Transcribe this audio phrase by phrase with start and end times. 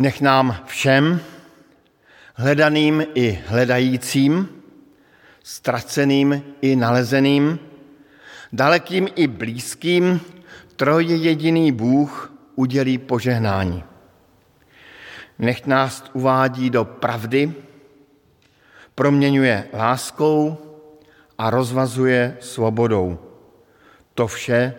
[0.00, 1.20] Nech nám všem,
[2.34, 4.48] hledaným i hledajícím,
[5.42, 7.58] ztraceným i nalezeným,
[8.52, 10.20] dalekým i blízkým,
[10.76, 13.84] trojjediný Bůh udělí požehnání.
[15.38, 17.52] Nech nás uvádí do pravdy,
[18.94, 20.58] proměňuje láskou
[21.38, 23.18] a rozvazuje svobodou.
[24.14, 24.74] To vše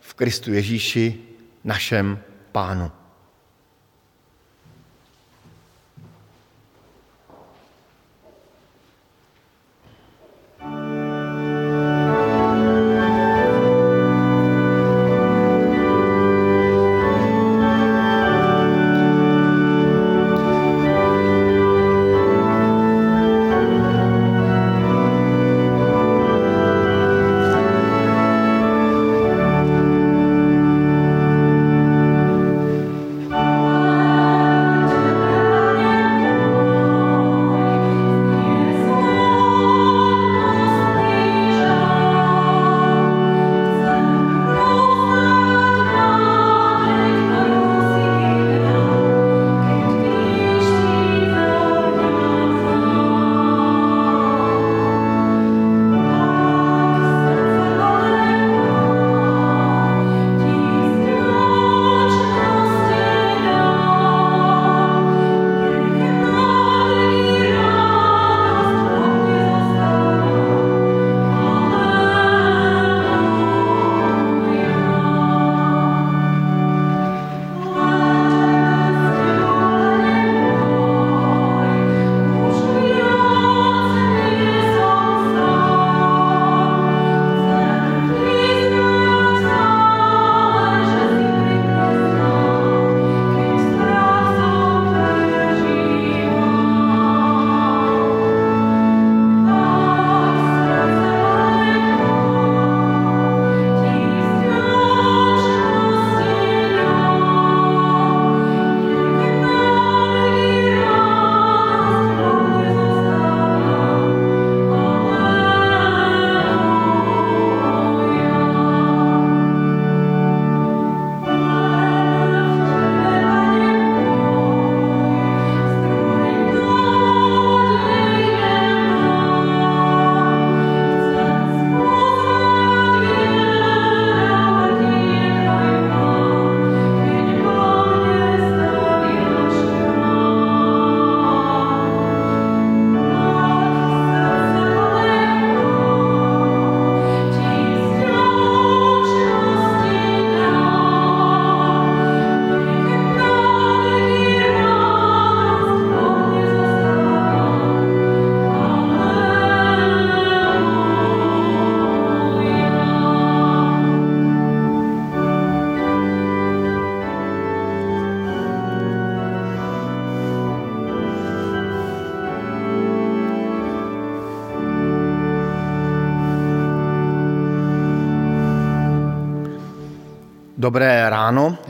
[0.00, 1.18] v Kristu Ježíši,
[1.64, 2.18] našem
[2.52, 2.95] Pánu.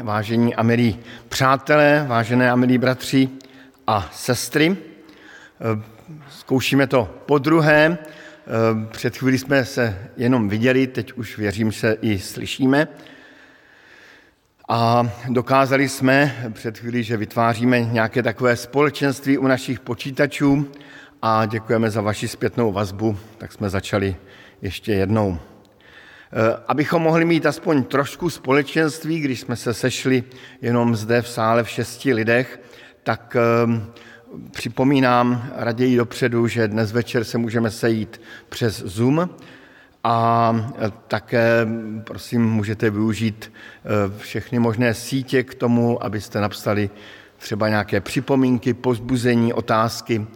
[0.07, 0.99] Vážení a milí
[1.29, 3.29] přátelé, vážené a milí bratři
[3.87, 4.77] a sestry.
[6.31, 7.99] Zkoušíme to po druhé.
[8.91, 12.89] Před chvíli jsme se jenom viděli, teď už věřím, se i slyšíme.
[14.69, 20.71] A dokázali jsme před chvíli, že vytváříme nějaké takové společenství u našich počítačů
[21.23, 24.17] a děkujeme za vaši zpětnou vazbu, tak jsme začali
[24.63, 25.39] ještě jednou.
[26.33, 30.25] Eh, abychom mohli mít aspoň trošku společenství, když jsme se sešli
[30.63, 32.61] jenom zde v sále v šesti lidech,
[33.03, 33.93] tak ehm,
[34.51, 39.31] připomínám raději dopředu, že dnes večer se můžeme sejít přes Zoom
[40.05, 41.67] a eh, také,
[42.05, 46.91] prosím, můžete využít eh, všechny možné sítě k tomu, abyste napsali
[47.37, 50.27] třeba nějaké připomínky, pozbuzení, otázky,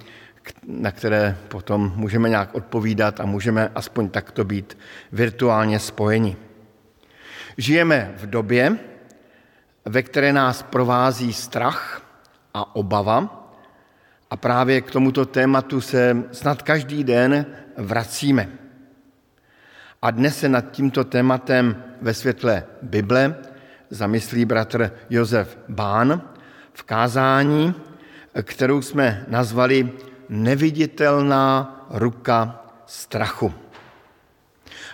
[0.66, 4.78] na které potom můžeme nějak odpovídat a můžeme aspoň takto být
[5.12, 6.36] virtuálně spojeni.
[7.56, 8.78] Žijeme v době,
[9.84, 12.02] ve které nás provází strach
[12.54, 13.46] a obava
[14.30, 17.46] a právě k tomuto tématu se snad každý den
[17.76, 18.48] vracíme.
[20.02, 23.34] A dnes se nad tímto tématem ve světle Bible
[23.90, 26.22] zamyslí bratr Josef Bán
[26.72, 27.74] v kázání,
[28.42, 29.90] kterou jsme nazvali
[30.30, 33.54] neviditelná ruka strachu.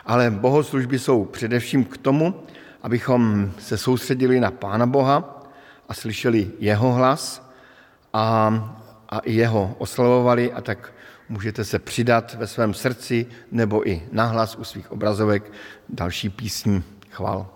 [0.06, 2.42] Ale bohoslužby jsou především k tomu,
[2.82, 5.46] abychom se soustředili na Pána Boha
[5.88, 7.50] a slyšeli jeho hlas
[8.12, 8.52] a,
[9.08, 10.92] a i jeho oslavovali a tak
[11.28, 15.52] můžete se přidat ve svém srdci nebo i nahlas u svých obrazovek
[15.88, 17.55] další písní chval.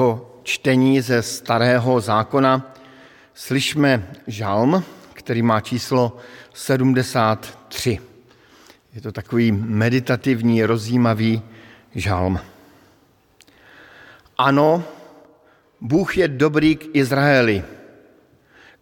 [0.00, 2.74] Jako čtení ze starého zákona
[3.34, 6.16] slyšme žalm, který má číslo
[6.54, 7.98] 73.
[8.94, 11.42] Je to takový meditativní, rozjímavý
[11.94, 12.40] žalm.
[14.38, 14.84] Ano,
[15.80, 17.64] Bůh je dobrý k Izraeli,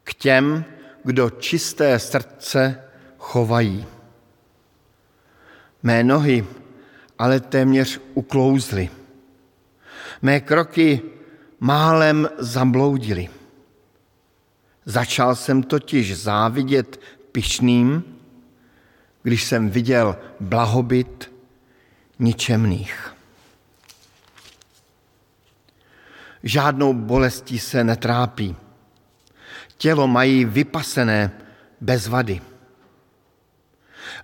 [0.04, 0.64] k těm,
[1.04, 2.82] kdo čisté srdce
[3.18, 3.86] chovají.
[5.82, 6.46] Mé nohy
[7.18, 8.90] ale téměř uklouzly
[10.22, 11.02] Mé kroky
[11.60, 13.28] málem zabloudily.
[14.84, 17.00] Začal jsem totiž závidět
[17.32, 18.04] pyšným,
[19.22, 21.32] když jsem viděl blahobyt
[22.18, 23.14] ničemných.
[26.42, 28.56] Žádnou bolestí se netrápí.
[29.76, 31.32] Tělo mají vypasené
[31.80, 32.40] bez vady.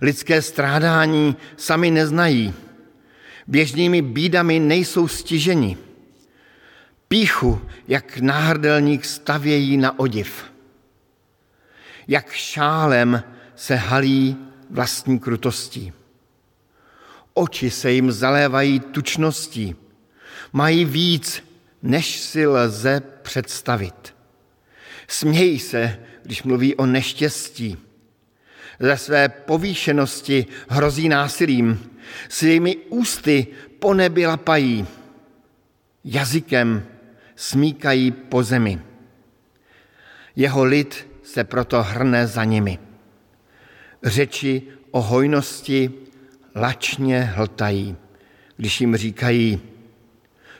[0.01, 2.53] Lidské strádání sami neznají.
[3.47, 5.77] Běžnými bídami nejsou stiženi
[7.07, 10.43] Píchu, jak náhrdelník stavějí na odiv.
[12.07, 13.23] Jak šálem
[13.55, 14.37] se halí
[14.69, 15.93] vlastní krutostí.
[17.33, 19.75] Oči se jim zalévají tučností.
[20.53, 21.43] Mají víc,
[21.83, 24.15] než si lze představit.
[25.07, 27.77] Smějí se, když mluví o neštěstí.
[28.79, 31.91] Ze své povýšenosti hrozí násilím.
[32.29, 33.47] Svými ústy
[33.79, 34.87] po nebi lapají.
[36.03, 36.85] Jazykem
[37.35, 38.81] smíkají po zemi.
[40.35, 42.79] Jeho lid se proto hrne za nimi.
[44.03, 44.61] Řeči
[44.91, 45.91] o hojnosti
[46.55, 47.95] lačně hltají,
[48.57, 49.61] když jim říkají,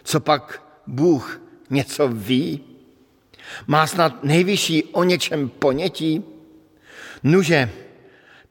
[0.04, 2.64] co pak Bůh něco ví?
[3.68, 6.24] Má snad nejvyšší o něčem ponětí?
[7.24, 7.70] Nuže,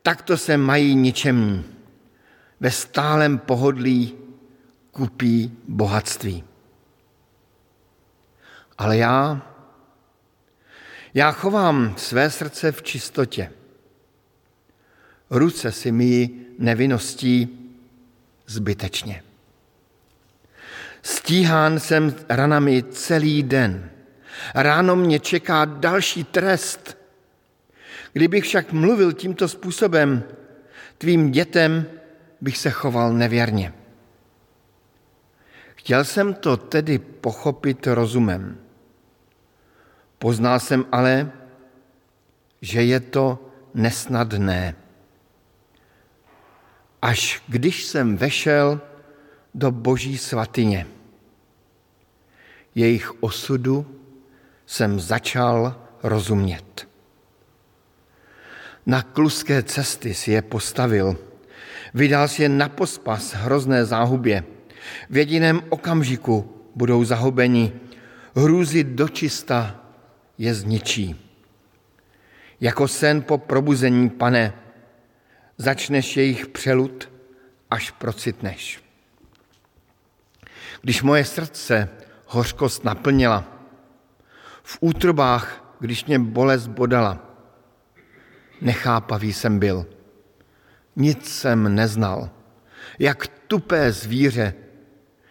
[0.03, 1.65] takto se mají ničemní.
[2.61, 4.15] Ve stálem pohodlí
[4.91, 6.45] kupí bohatství.
[8.79, 9.43] Ale já,
[11.15, 13.53] já chovám své srdce v čistotě.
[15.31, 17.49] Ruce si mi nevinností
[18.47, 19.23] zbytečně.
[21.03, 23.91] Stíhán jsem ranami celý den.
[24.55, 26.99] Ráno mě čeká další trest.
[28.13, 30.25] Kdybych však mluvil tímto způsobem,
[30.99, 31.87] tvým dětem
[32.41, 33.73] bych se choval nevěrně.
[35.75, 38.64] Chtěl jsem to tedy pochopit rozumem.
[40.25, 41.33] Poznal jsem ale,
[42.61, 44.75] že je to nesnadné.
[47.03, 48.81] Až když jsem vešel
[49.55, 50.87] do boží svatyně,
[52.75, 53.85] jejich osudu
[54.67, 56.89] jsem začal rozumět.
[58.87, 61.21] Na kluské cesty si je postavil.
[61.95, 64.45] Vydal si je na pospas hrozné záhubě.
[65.11, 67.73] V jediném okamžiku budou zahubeni.
[68.35, 69.84] Hrůzy dočista
[70.39, 71.31] je zničí.
[72.61, 74.53] Jako sen po probuzení, pane,
[75.59, 77.11] začneš jejich přelud,
[77.71, 78.85] až procitneš.
[80.83, 81.89] Když moje srdce
[82.27, 83.45] hořkost naplnila,
[84.63, 87.19] v útrobách, když mě bolest bodala,
[88.61, 89.87] nechápavý jsem byl.
[90.97, 92.31] Nic jsem neznal.
[92.99, 94.55] Jak tupé zvíře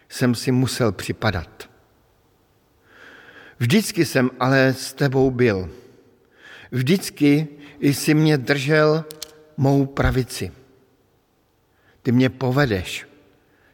[0.08, 1.73] jsem si musel připadat.
[3.64, 5.70] Vždycky jsem ale s tebou byl.
[6.70, 7.48] Vždycky
[7.80, 9.04] jsi mě držel
[9.56, 10.52] mou pravici.
[12.02, 13.06] Ty mě povedeš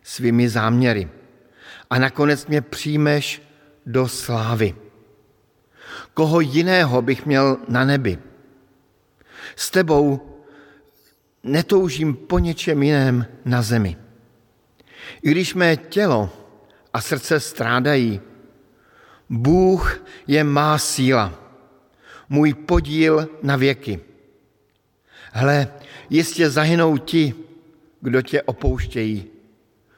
[0.03, 1.09] svými záměry
[1.91, 3.43] a nakonec mě přijmeš
[3.87, 4.75] do slávy.
[6.15, 8.19] Koho jiného bych měl na nebi?
[9.57, 10.39] S tebou
[11.43, 13.97] netoužím po něčem jiném na zemi.
[15.23, 16.31] I když mé tělo
[16.93, 18.30] a srdce strádají,
[19.31, 21.35] Bůh je má síla,
[22.29, 24.01] můj podíl na věky.
[25.33, 25.69] Hle,
[26.11, 27.35] jistě zahynou ti,
[28.01, 29.27] kdo tě opouštějí.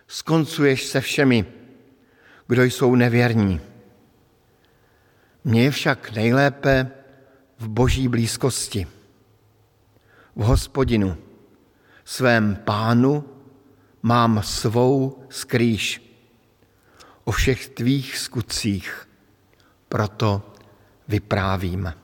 [0.09, 1.47] Skoncuješ se všemi,
[2.49, 3.61] kdo jsou nevěrní.
[5.45, 6.91] Mně je však nejlépe
[7.59, 8.87] v boží blízkosti,
[10.37, 11.17] v hospodinu,
[12.05, 13.25] svém pánu
[14.03, 16.03] mám svou skrýš
[17.25, 19.09] o všech tvých skutcích,
[19.93, 20.43] proto
[21.09, 21.95] vyprávím.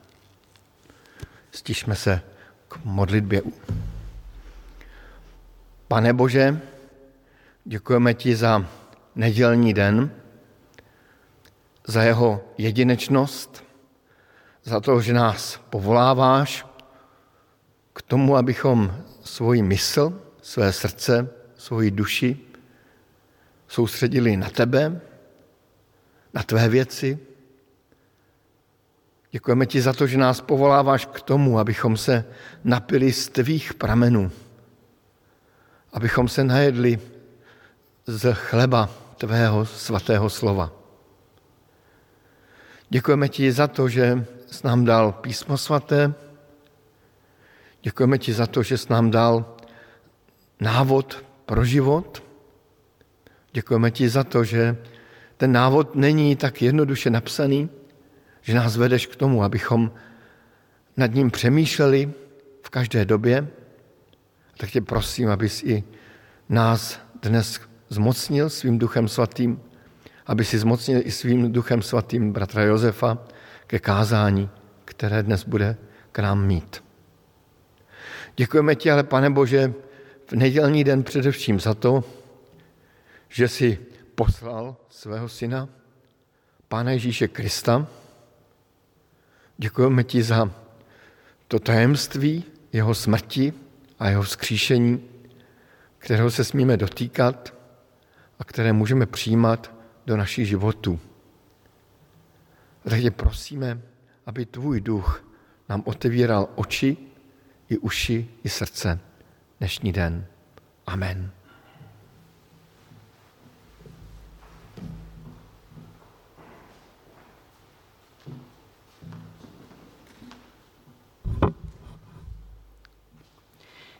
[1.50, 2.22] Stišme se
[2.68, 3.42] k modlitbě.
[5.88, 6.60] Pane Bože,
[7.64, 8.66] děkujeme ti za
[9.14, 10.10] nedělní den,
[11.86, 13.64] za jeho jedinečnost,
[14.64, 16.66] za to, že nás povoláváš
[17.92, 22.36] k tomu, abychom svoji mysl, své srdce, svoji duši
[23.68, 25.00] soustředili na tebe,
[26.34, 27.27] na tvé věci.
[29.30, 32.24] Děkujeme ti za to, že nás povoláváš k tomu, abychom se
[32.64, 34.30] napili z tvých pramenů,
[35.92, 36.98] abychom se najedli
[38.06, 40.72] z chleba tvého svatého slova.
[42.88, 46.14] Děkujeme ti za to, že jsi nám dal písmo svaté,
[47.82, 49.56] děkujeme ti za to, že jsi nám dal
[50.60, 52.22] návod pro život.
[53.52, 54.76] Děkujeme ti za to, že
[55.36, 57.68] ten návod není tak jednoduše napsaný,
[58.48, 59.92] že nás vedeš k tomu, abychom
[60.96, 62.12] nad ním přemýšleli
[62.62, 63.48] v každé době.
[64.56, 65.84] Tak tě prosím, abys i
[66.48, 69.60] nás dnes zmocnil svým duchem svatým,
[70.26, 73.18] aby si zmocnil i svým duchem svatým bratra Josefa
[73.66, 74.48] ke kázání,
[74.84, 75.76] které dnes bude
[76.12, 76.84] k nám mít.
[78.36, 79.74] Děkujeme ti ale, pane Bože,
[80.26, 82.04] v nedělní den především za to,
[83.28, 83.78] že jsi
[84.14, 85.68] poslal svého syna,
[86.68, 87.86] Pána Ježíše Krista.
[89.60, 90.50] Děkujeme ti za
[91.48, 93.52] to tajemství jeho smrti
[93.98, 95.04] a jeho vzkříšení,
[95.98, 97.54] kterého se smíme dotýkat
[98.38, 99.74] a které můžeme přijímat
[100.06, 101.00] do našich životů.
[102.86, 103.80] A tak tě prosíme,
[104.26, 105.24] aby tvůj duch
[105.68, 106.96] nám otevíral oči
[107.68, 109.00] i uši i srdce
[109.58, 110.26] dnešní den.
[110.86, 111.37] Amen.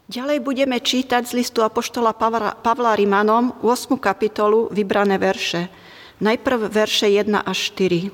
[0.09, 2.17] Ďalej budeme čítať z listu Apoštola
[2.65, 4.01] Pavla Rimanom 8.
[4.01, 5.69] kapitolu vybrané verše.
[6.25, 8.09] Najprv verše 1 až 4.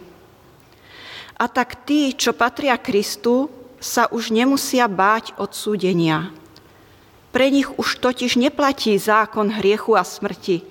[1.38, 3.46] A tak tí, čo patria Kristu,
[3.78, 6.34] sa už nemusia báť odsúdenia.
[7.30, 10.66] Pre nich už totiž neplatí zákon hriechu a smrti,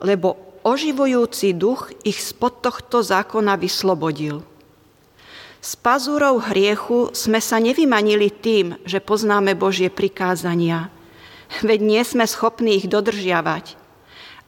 [0.00, 4.40] lebo oživujúci duch ich spod tohto zákona vyslobodil.
[5.64, 10.92] S pazúrou hriechu sme sa nevymanili tým, že poznáme Božie prikázania,
[11.64, 13.72] veď nie sme schopní ich dodržiavať.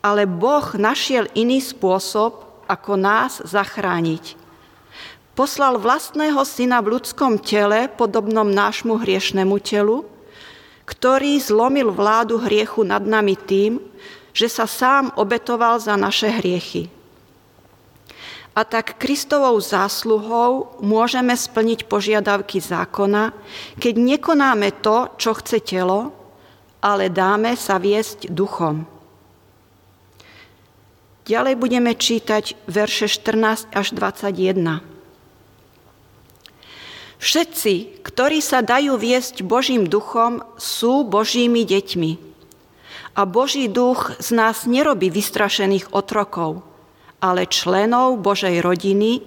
[0.05, 4.37] Ale Boh našiel iný spôsob, ako nás zachrániť.
[5.33, 10.05] Poslal vlastného syna v ľudskom tele, podobnom nášmu hriešnemu telu,
[10.85, 13.81] ktorý zlomil vládu hriechu nad nami tým,
[14.37, 16.93] že sa sám obetoval za naše hriechy.
[18.57, 23.37] A tak Kristovou zásluhou môžeme splniť požiadavky zákona,
[23.77, 26.17] keď nekonáme to, čo chce telo,
[26.81, 28.89] ale dáme sa viesť duchom.
[31.29, 34.81] Ďalej budeme čítať verše 14 až 21.
[37.19, 42.13] Všetci, ktorí sa dajú viesť Božím duchom, sú Božími deťmi.
[43.19, 46.63] A Boží duch z nás nerobí vystrašených otrokov,
[47.27, 49.23] ale členov Božej rodiny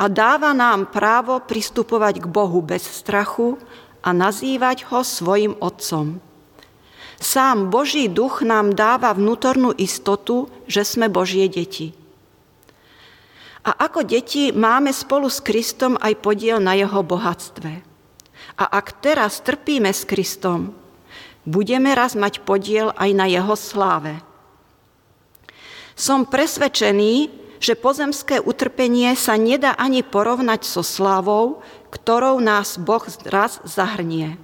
[0.00, 3.60] a dáva nám právo pristupovať k Bohu bez strachu
[4.00, 6.22] a nazývať ho svojim otcom.
[7.18, 11.90] Sám Boží duch nám dáva vnútornú istotu, že sme Božie deti.
[13.66, 17.82] A ako deti máme spolu s Kristom aj podiel na jeho bohatstve.
[18.58, 20.72] A ak teraz trpíme s Kristom,
[21.42, 24.27] budeme raz mať podiel aj na jeho sláve.
[25.98, 27.26] Som presvedčený,
[27.58, 31.58] že pozemské utrpenie sa nedá ani porovnať so slávou,
[31.90, 34.38] ktorou nás Boh raz zahrnie.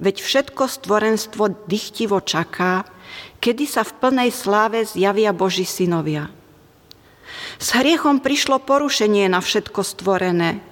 [0.00, 2.88] Veď všetko stvorenstvo dychtivo čaká,
[3.44, 6.32] kedy sa v plnej sláve zjavia Boží synovia.
[7.60, 10.64] S hriechom prišlo porušenie na všetko stvorené.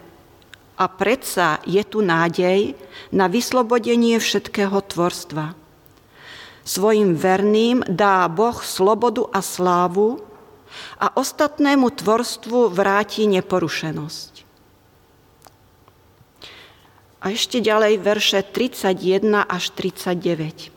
[0.81, 2.73] A predsa je tu nádej
[3.12, 5.60] na vyslobodenie všetkého tvorstva.
[6.71, 10.23] Svojim verným dá Boh slobodu a slávu
[11.02, 14.47] a ostatnému tvorstvu vráti neporušenosť.
[17.26, 20.71] A ešte ďalej verše 31 až 39.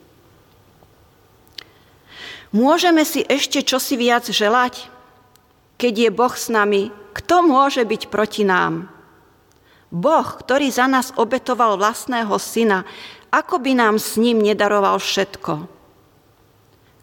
[2.58, 4.90] Môžeme si ešte čosi viac želať?
[5.78, 8.90] Keď je Boh s nami, kto môže byť proti nám?
[9.94, 12.82] Boh, ktorý za nás obetoval vlastného syna,
[13.30, 15.73] ako by nám s ním nedaroval všetko?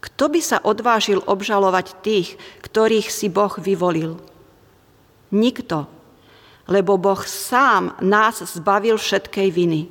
[0.01, 4.17] Kto by sa odvážil obžalovať tých, ktorých si Boh vyvolil?
[5.31, 6.01] Nikto
[6.71, 9.91] lebo Boh sám nás zbavil všetkej viny.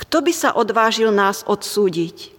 [0.00, 2.32] Kto by sa odvážil nás odsúdiť?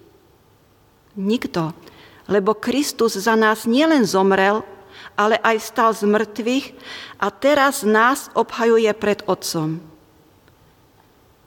[1.14, 1.78] Nikto,
[2.26, 4.66] lebo Kristus za nás nielen zomrel,
[5.14, 6.66] ale aj vstal z mŕtvych
[7.22, 9.78] a teraz nás obhajuje pred Otcom.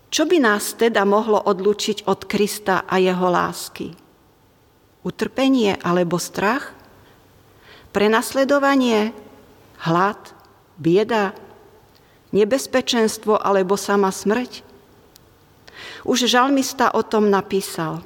[0.06, 4.05] Čo by nás teda mohlo odlučiť od Krista a jeho lásky?
[5.06, 6.74] Utrpenie alebo strach?
[7.94, 9.14] Prenasledovanie?
[9.86, 10.36] Hlad?
[10.76, 11.32] bieda,
[12.30, 14.62] nebezpečenstvo alebo sama smrť?
[16.06, 18.00] Už žalmista o tom napísal.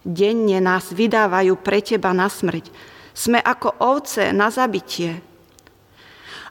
[0.00, 2.70] Denne nás vydávajú pre teba na smrť.
[3.12, 5.20] Sme ako ovce na zabitie.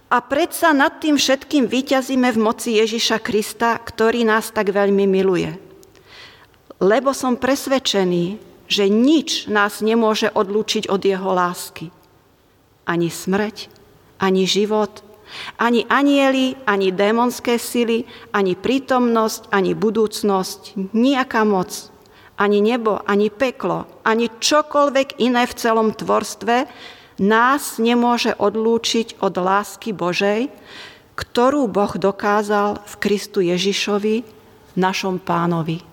[0.10, 5.54] A predsa nad tým všetkým vyťazíme v moci Ježiša Krista, ktorý nás tak veľmi miluje.
[6.82, 11.90] Lebo som presvedčený, že nič nás nemôže odlúčiť od jeho lásky.
[12.86, 13.68] Ani smrť,
[14.22, 15.02] ani život,
[15.58, 21.90] ani anieli, ani démonské sily, ani prítomnosť, ani budúcnosť, nejaká moc,
[22.40, 26.70] ani nebo, ani peklo, ani čokoľvek iné v celom tvorstve
[27.20, 30.48] nás nemôže odlúčiť od lásky Božej,
[31.20, 34.24] ktorú Boh dokázal v Kristu Ježišovi,
[34.80, 35.89] našom pánovi.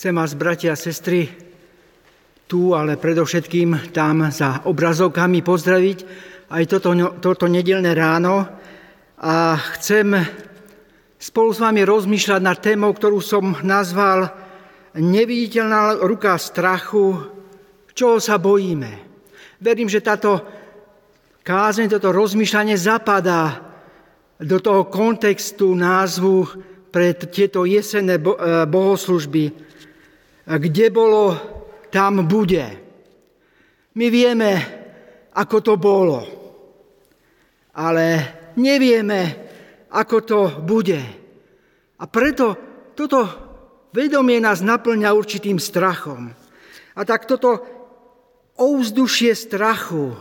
[0.00, 1.28] Chcem vás, bratia a sestry,
[2.48, 5.98] tu, ale predovšetkým tam za obrazovkami pozdraviť
[6.48, 8.48] aj toto, toto nedelné ráno
[9.20, 10.16] a chcem
[11.20, 14.32] spolu s vami rozmýšľať nad témou, ktorú som nazval
[14.96, 17.20] Neviditeľná ruka strachu,
[17.92, 19.04] čoho sa bojíme.
[19.60, 20.40] Verím, že táto
[21.44, 23.68] kázeň, toto rozmýšľanie zapadá
[24.40, 26.48] do toho kontextu názvu
[26.88, 29.68] pre tieto jesenné eh, bohoslužby,
[30.58, 31.36] kde bolo,
[31.90, 32.66] tam bude.
[33.94, 34.50] My vieme,
[35.34, 36.20] ako to bolo,
[37.76, 38.06] ale
[38.58, 39.20] nevieme,
[39.90, 41.00] ako to bude.
[42.00, 42.56] A preto
[42.94, 43.20] toto
[43.94, 46.30] vedomie nás naplňa určitým strachom.
[46.94, 47.62] A tak toto
[48.58, 50.14] ovzdušie strachu,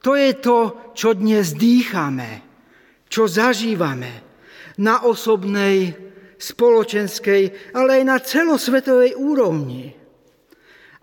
[0.00, 0.58] to je to,
[0.94, 2.42] čo dnes dýchame,
[3.10, 4.22] čo zažívame
[4.78, 6.05] na osobnej,
[6.36, 9.92] spoločenskej, ale aj na celosvetovej úrovni.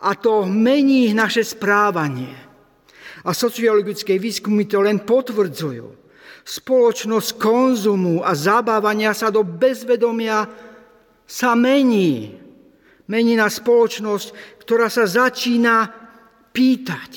[0.04, 2.34] A to mení naše správanie.
[3.24, 5.88] A sociologické výskumy to len potvrdzujú.
[6.44, 10.44] Spoločnosť konzumu a zabávania sa do bezvedomia
[11.24, 12.36] sa mení.
[13.08, 15.88] Mení na spoločnosť, ktorá sa začína
[16.52, 17.12] pýtať,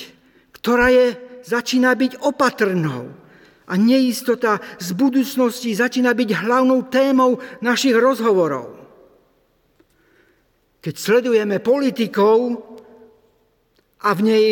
[0.54, 1.06] ktorá je,
[1.42, 3.25] začína byť opatrnou,
[3.66, 8.78] a neistota z budúcnosti začína byť hlavnou témou našich rozhovorov.
[10.78, 12.62] Keď sledujeme politikov
[14.06, 14.46] a v nej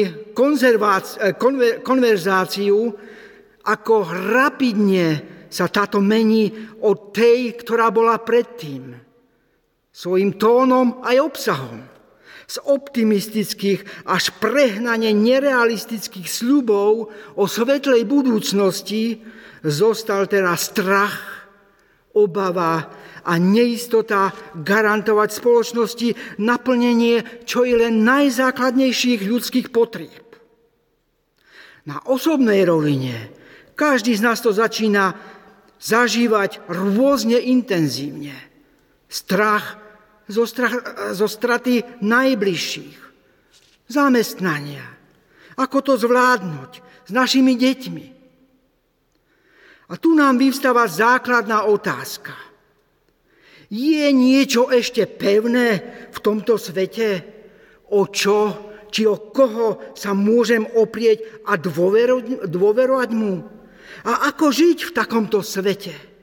[1.86, 2.78] konverzáciu,
[3.64, 3.94] ako
[4.34, 5.06] rapidne
[5.46, 6.50] sa táto mení
[6.82, 8.98] od tej, ktorá bola predtým.
[9.94, 11.93] svojim tónom aj obsahom.
[12.54, 19.18] Z optimistických až prehnane nerealistických sľubov o svetlej budúcnosti
[19.66, 21.50] zostal teraz strach,
[22.14, 22.94] obava
[23.26, 30.38] a neistota garantovať spoločnosti naplnenie čo je len najzákladnejších ľudských potrieb.
[31.90, 33.34] Na osobnej rovine
[33.74, 35.18] každý z nás to začína
[35.82, 38.38] zažívať rôzne intenzívne.
[39.10, 39.83] Strach
[40.28, 40.74] zo, strach,
[41.12, 42.98] zo straty najbližších,
[43.88, 44.84] zamestnania,
[45.54, 46.72] ako to zvládnuť
[47.04, 48.06] s našimi deťmi.
[49.92, 52.32] A tu nám vyvstáva základná otázka.
[53.68, 57.20] Je niečo ešte pevné v tomto svete,
[57.92, 63.42] o čo či o koho sa môžem oprieť a dôverovať, dôverovať mu?
[64.06, 66.13] A ako žiť v takomto svete?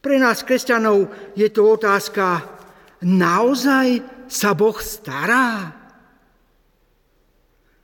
[0.00, 2.40] Pre nás, kresťanov, je to otázka,
[3.04, 4.00] naozaj
[4.32, 5.76] sa Boh stará?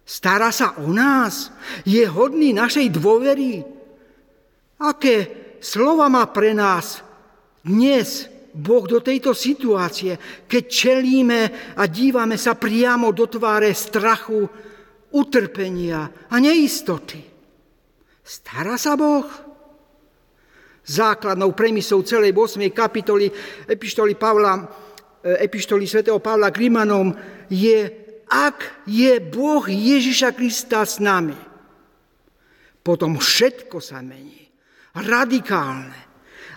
[0.07, 1.53] Stará sa o nás?
[1.85, 3.61] Je hodný našej dôvery?
[4.81, 5.17] Aké
[5.61, 7.05] slova má pre nás
[7.61, 10.17] dnes Boh do tejto situácie,
[10.49, 11.41] keď čelíme
[11.77, 14.49] a dívame sa priamo do tváre strachu,
[15.13, 17.21] utrpenia a neistoty.
[18.25, 19.46] Stará sa Boh?
[20.87, 22.71] Základnou premisou celej 8.
[22.71, 23.27] kapitoly
[23.67, 24.55] epištoly, Pavla,
[25.19, 27.11] e, epištoly svätého Pavla Grimanom
[27.51, 27.91] je,
[28.31, 31.35] ak je Boh Ježiša Krista s nami,
[32.87, 34.47] potom všetko sa mení.
[34.95, 36.07] Radikálne.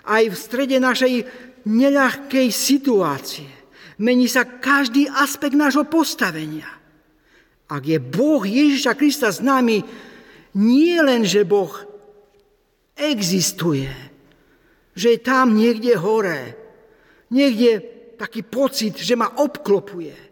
[0.06, 1.26] Aj v strede našej
[1.66, 3.50] neľahkej situácie.
[3.98, 6.70] Mení sa každý aspekt nášho postavenia.
[7.66, 9.82] Ak je Boh Ježiša Krista s nami,
[10.54, 11.70] nie len, že Boh
[12.94, 14.09] existuje,
[14.94, 16.54] že je tam niekde hore,
[17.30, 17.80] niekde
[18.20, 20.30] taký pocit, že ma obklopuje.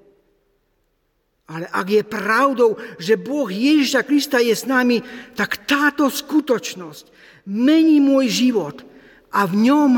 [1.49, 5.01] Ale ak je pravdou, že Boh Ježiša Krista je s nami,
[5.33, 7.09] tak táto skutočnosť
[7.49, 8.85] mení môj život
[9.33, 9.93] a v ňom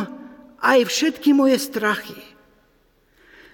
[0.63, 2.19] aj všetky moje strachy.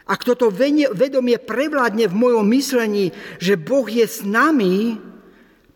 [0.06, 5.00] Ak toto vedomie prevládne v mojom myslení, že Boh je s nami,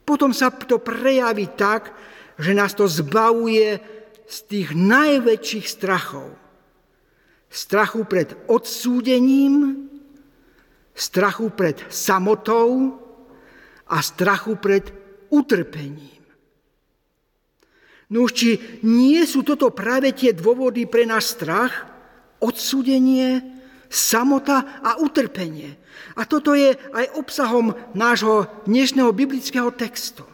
[0.05, 1.91] potom sa to prejaví tak,
[2.37, 3.81] že nás to zbavuje
[4.31, 6.31] z tých najväčších strachov.
[7.51, 9.91] Strachu pred odsúdením,
[10.95, 12.95] strachu pred samotou
[13.91, 14.95] a strachu pred
[15.35, 16.23] utrpením.
[18.11, 21.87] No či nie sú toto práve tie dôvody pre náš strach,
[22.43, 23.43] odsudenie,
[23.91, 25.75] samota a utrpenie.
[26.19, 30.27] A toto je aj obsahom nášho dnešného biblického textu.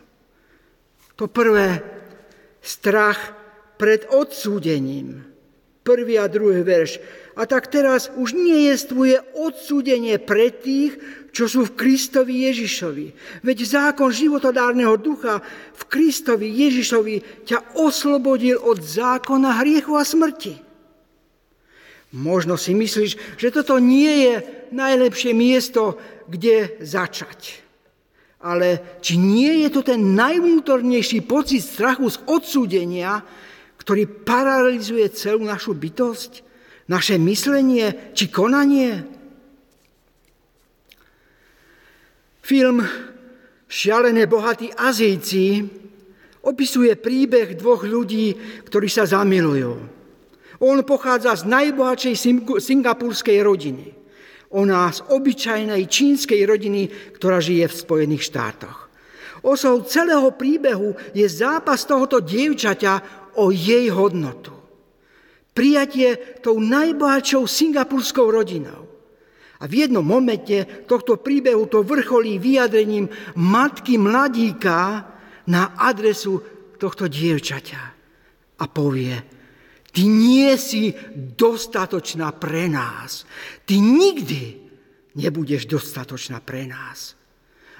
[1.21, 1.81] To prvé,
[2.65, 3.36] strach
[3.77, 5.25] pred odsúdením.
[5.87, 6.99] Prvý a druhý verš.
[7.39, 10.99] A tak teraz už nie je tvoje odsúdenie pre tých,
[11.31, 13.07] čo sú v Kristovi Ježišovi.
[13.45, 15.45] Veď zákon životodárneho ducha
[15.77, 20.57] v Kristovi Ježišovi ťa oslobodil od zákona hriechu a smrti.
[22.17, 24.35] Možno si myslíš, že toto nie je
[24.73, 27.61] najlepšie miesto, kde začať.
[28.41, 33.21] Ale či nie je to ten najvnútornejší pocit strachu z odsúdenia,
[33.87, 36.42] ktorý paralizuje celú našu bytosť,
[36.90, 39.07] naše myslenie či konanie?
[42.42, 42.83] Film
[43.70, 45.62] Šialené bohatí Azijci
[46.42, 48.35] opisuje príbeh dvoch ľudí,
[48.66, 49.79] ktorí sa zamilujú.
[50.66, 52.14] On pochádza z najbohatšej
[52.59, 53.94] singapurskej rodiny.
[54.51, 58.90] Ona z obyčajnej čínskej rodiny, ktorá žije v Spojených štátoch.
[59.46, 64.53] Osou celého príbehu je zápas tohoto dievčaťa o jej hodnotu.
[65.57, 68.85] Prijatie tou najbohatšou singapurskou rodinou.
[69.57, 73.09] A v jednom momente tohto príbehu to vrcholí vyjadrením
[73.40, 75.09] matky mladíka
[75.49, 76.44] na adresu
[76.77, 77.83] tohto dievčaťa.
[78.61, 79.16] A povie,
[79.96, 83.25] ty nie si dostatočná pre nás.
[83.64, 84.61] Ty nikdy
[85.16, 87.16] nebudeš dostatočná pre nás.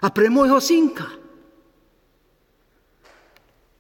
[0.01, 1.26] A pre môjho synka.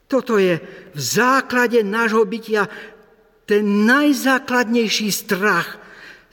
[0.07, 0.62] Toto je
[0.95, 2.71] v základe nášho bytia
[3.47, 5.87] ten najzákladnejší strach,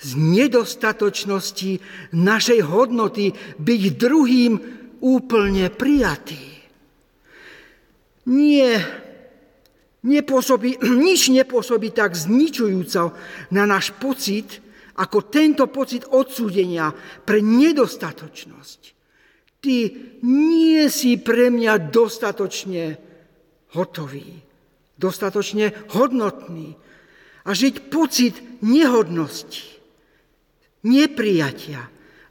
[0.04, 1.80] z nedostatočnosti
[2.12, 4.54] našej hodnoty byť druhým
[5.00, 6.44] úplne prijatý.
[8.28, 8.84] Nie,
[10.04, 13.16] nepôsobí, nič nepôsobí tak zničujúco
[13.56, 14.60] na náš pocit,
[14.94, 16.94] ako tento pocit odsúdenia
[17.26, 18.80] pre nedostatočnosť.
[19.64, 19.78] Ty
[20.28, 23.00] nie si pre mňa dostatočne
[23.74, 24.42] hotový,
[24.98, 26.78] dostatočne hodnotný.
[27.44, 29.68] A žiť pocit nehodnosti,
[30.88, 31.84] neprijatia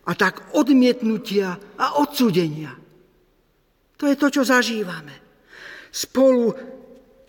[0.09, 2.73] a tak odmietnutia a odsudenia.
[4.01, 5.13] To je to, čo zažívame.
[5.93, 6.57] Spolu,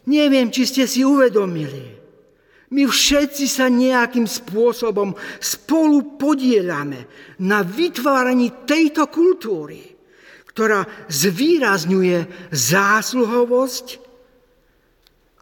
[0.07, 2.03] neviem, či ste si uvedomili,
[2.73, 7.05] my všetci sa nejakým spôsobom spolu podielame
[7.45, 9.93] na vytváraní tejto kultúry,
[10.49, 14.02] ktorá zvýrazňuje zásluhovosť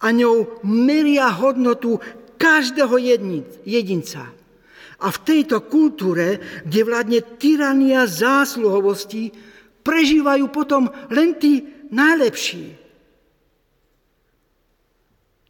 [0.02, 2.02] a ňou meria hodnotu
[2.42, 2.98] každého
[3.66, 4.34] jedinca.
[5.02, 9.34] A v tejto kultúre, kde vládne tyrania zásluhovosti,
[9.82, 12.82] prežívajú potom len tí najlepší.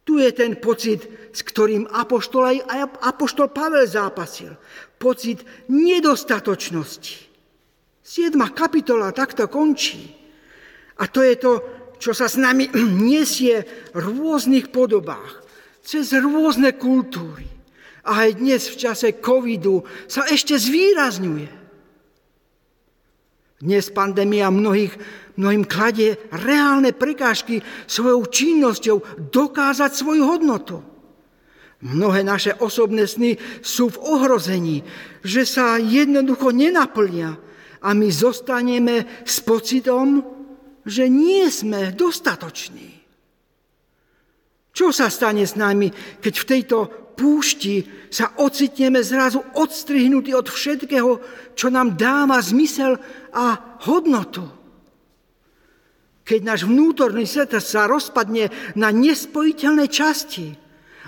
[0.02, 4.56] Tu je ten pocit, s ktorým apoštol, aj, apoštol Pavel zápasil.
[4.98, 7.30] Pocit nedostatočnosti.
[8.02, 10.10] Siedma kapitola takto končí.
[10.98, 11.52] A to je to,
[12.02, 12.66] čo sa s nami
[13.06, 13.62] nesie
[13.94, 15.46] v rôznych podobách,
[15.86, 17.46] cez rôzne kultúry.
[18.02, 21.62] A aj dnes v čase covidu sa ešte zvýrazňuje.
[23.62, 24.98] Dnes pandémia mnohých,
[25.38, 30.82] mnohým kladie reálne prekážky svojou činnosťou dokázať svoju hodnotu.
[31.82, 34.82] Mnohé naše osobné sny sú v ohrození,
[35.22, 37.38] že sa jednoducho nenaplnia
[37.78, 40.41] a my zostaneme s pocitom,
[40.82, 43.02] že nie sme dostatoční.
[44.72, 46.76] Čo sa stane s nami, keď v tejto
[47.12, 51.20] púšti sa ocitneme zrazu odstrihnutí od všetkého,
[51.52, 52.96] čo nám dáva zmysel
[53.36, 54.48] a hodnotu.
[56.22, 60.54] Keď náš vnútorný svet sa rozpadne na nespojiteľné časti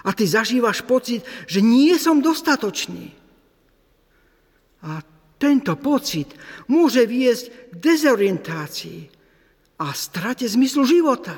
[0.04, 3.14] a ty zažívaš pocit, že nie som dostatočný.
[4.84, 5.00] A
[5.40, 6.37] tento pocit
[6.68, 9.13] môže viesť k dezorientácii
[9.78, 11.34] a strate zmyslu života.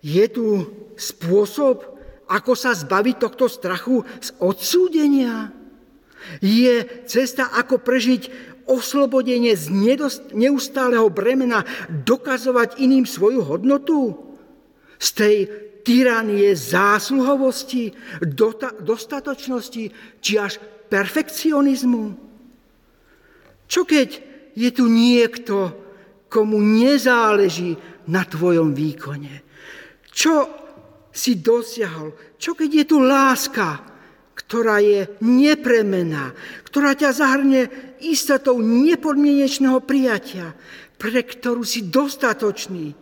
[0.00, 0.64] Je tu
[0.96, 1.84] spôsob,
[2.30, 5.52] ako sa zbaviť tohto strachu z odsúdenia?
[6.40, 8.30] Je cesta, ako prežiť
[8.70, 9.68] oslobodenie z
[10.32, 14.14] neustáleho bremena, dokazovať iným svoju hodnotu?
[15.00, 15.36] Z tej
[15.82, 17.92] tyranie zásluhovosti,
[18.84, 19.84] dostatočnosti
[20.20, 22.14] či až perfekcionizmu?
[23.66, 25.74] Čo keď je tu niekto,
[26.30, 27.74] komu nezáleží
[28.06, 29.42] na tvojom výkone?
[30.10, 30.46] Čo
[31.10, 32.14] si dosiahol?
[32.38, 33.82] Čo keď je tu láska,
[34.34, 36.34] ktorá je nepremená,
[36.66, 37.70] ktorá ťa zahrne
[38.02, 40.54] istotou nepodmienečného prijatia,
[40.96, 42.94] pre ktorú si dostatočný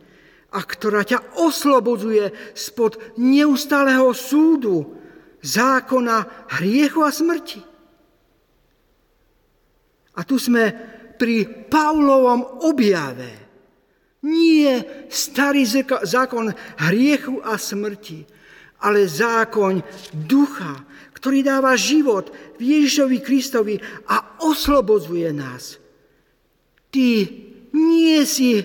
[0.52, 4.96] a ktorá ťa oslobodzuje spod neustáleho súdu,
[5.44, 7.60] zákona, hriechu a smrti.
[10.18, 10.74] A tu sme
[11.18, 13.50] pri Pavlovom objave.
[14.24, 15.66] Nie starý
[16.06, 16.50] zákon
[16.86, 18.22] hriechu a smrti,
[18.82, 19.82] ale zákon
[20.14, 23.74] ducha, ktorý dáva život v Ježišovi Kristovi
[24.06, 25.78] a oslobodzuje nás.
[26.90, 27.10] Ty
[27.74, 28.62] nie si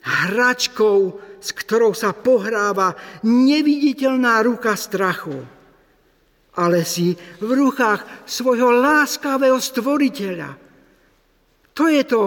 [0.00, 0.98] hračkou,
[1.40, 2.92] s ktorou sa pohráva
[3.24, 5.40] neviditeľná ruka strachu,
[6.56, 10.69] ale si v rukách svojho láskavého stvoriteľa.
[11.74, 12.22] To je to,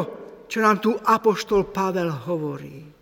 [0.47, 2.93] čo nám tu apoštol Pavel hovorí.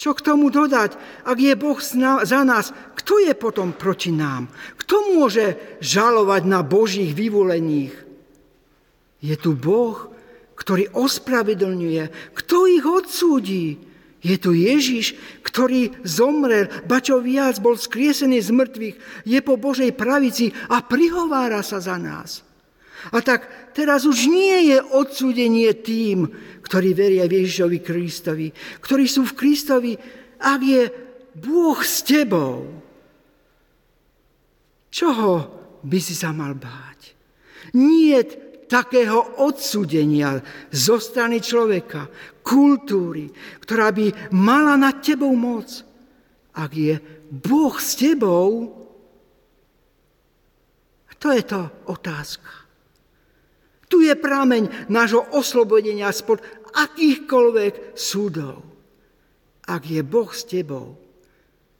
[0.00, 0.96] Čo k tomu dodať?
[1.28, 1.76] Ak je Boh
[2.24, 4.48] za nás, kto je potom proti nám?
[4.80, 7.92] Kto môže žalovať na Božích vyvolených?
[9.20, 10.08] Je tu Boh,
[10.56, 12.32] ktorý ospravedlňuje.
[12.32, 13.76] Kto ich odsúdi?
[14.20, 19.96] Je tu Ježiš, ktorý zomrel, ba čo viac, bol skriesený z mŕtvych, je po Božej
[19.96, 22.44] pravici a prihovára sa za nás.
[23.08, 26.28] A tak teraz už nie je odsúdenie tým,
[26.60, 28.48] ktorí veria Ježišovi Kristovi,
[28.84, 29.92] ktorí sú v Kristovi,
[30.40, 30.82] ak je
[31.40, 32.68] Boh s tebou.
[34.90, 35.32] Čoho
[35.80, 37.16] by si sa mal báť?
[37.72, 38.22] Nie
[38.70, 40.38] takého odsúdenia
[40.70, 42.06] zo strany človeka,
[42.46, 43.30] kultúry,
[43.62, 45.66] ktorá by mala nad tebou moc.
[46.54, 46.98] Ak je
[47.30, 48.80] Boh s tebou,
[51.20, 52.59] to je to otázka.
[53.90, 56.38] Tu je prameň nášho oslobodenia spod
[56.70, 58.62] akýchkoľvek súdov.
[59.66, 60.94] Ak je Boh s tebou,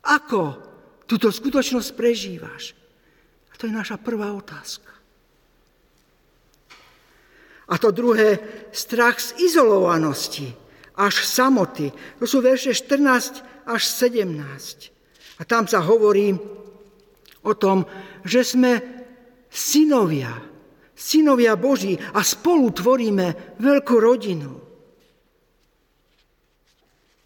[0.02, 0.42] ako
[1.06, 2.74] túto skutočnosť prežívaš?
[3.50, 4.90] A to je naša prvá otázka.
[7.70, 8.42] A to druhé,
[8.74, 10.50] strach z izolovanosti,
[10.98, 11.94] až samoty.
[12.18, 15.38] To sú verše 14 až 17.
[15.38, 16.34] A tam sa hovorí
[17.46, 17.86] o tom,
[18.26, 18.82] že sme
[19.46, 20.49] synovia,
[21.00, 24.52] synovia Boží a spolu tvoríme veľkú rodinu.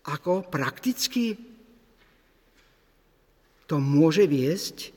[0.06, 1.54] Ako prakticky?
[3.66, 4.92] to môže viesť?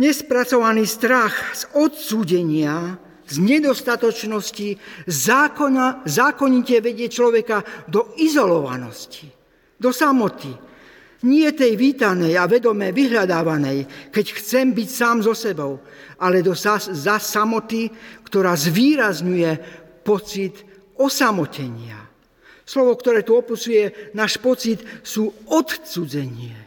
[0.00, 2.96] Nespracovaný strach z odsúdenia,
[3.28, 9.28] z nedostatočnosti zákona, zákonite vedie človeka do izolovanosti,
[9.78, 10.50] do samoty.
[11.22, 15.78] Nie tej vítanej a vedomé vyhľadávanej, keď chcem byť sám so sebou,
[16.18, 17.86] ale do za, za samoty,
[18.26, 19.50] ktorá zvýrazňuje
[20.02, 20.66] pocit
[20.98, 22.02] osamotenia.
[22.66, 26.58] Slovo, ktoré tu opusuje náš pocit, sú odcudzenie,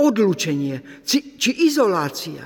[0.00, 2.44] odlučenie či, či izolácia.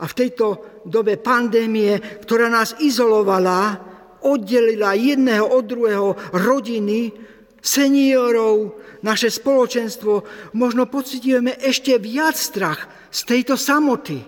[0.00, 3.76] A v tejto dobe pandémie, ktorá nás izolovala,
[4.24, 7.12] oddelila jedného od druhého rodiny,
[7.60, 10.24] seniorov, naše spoločenstvo,
[10.56, 14.20] možno pocitujeme ešte viac strach z tejto samoty,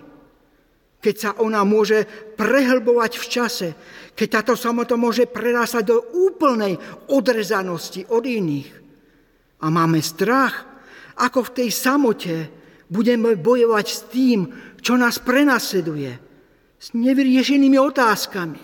[1.03, 2.07] keď sa ona môže
[2.39, 3.69] prehlbovať v čase,
[4.15, 5.97] keď táto samota môže prerásať do
[6.29, 6.79] úplnej
[7.11, 8.69] odrezanosti od iných.
[9.61, 10.65] A máme strach,
[11.19, 12.35] ako v tej samote
[12.89, 14.39] budeme bojovať s tým,
[14.79, 16.11] čo nás prenasleduje,
[16.79, 18.63] s nevyriešenými otázkami.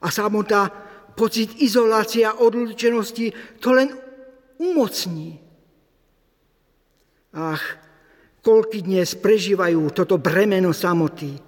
[0.00, 0.72] A samotá,
[1.14, 3.90] pocit izolácie a odlučenosti to len
[4.60, 5.40] umocní.
[7.36, 7.62] Ach,
[8.42, 11.38] koľky dnes prežívajú toto bremeno samoty